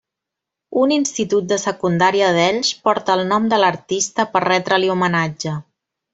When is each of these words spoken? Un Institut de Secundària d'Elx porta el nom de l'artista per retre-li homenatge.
Un 0.83 0.93
Institut 0.95 1.47
de 1.51 1.59
Secundària 1.63 2.29
d'Elx 2.37 2.71
porta 2.89 3.19
el 3.19 3.23
nom 3.33 3.47
de 3.53 3.61
l'artista 3.65 4.27
per 4.33 4.43
retre-li 4.47 4.91
homenatge. 4.97 5.55